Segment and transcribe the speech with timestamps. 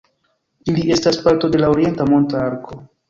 [0.71, 2.81] Ili estas parto de la Orienta Monta Arko.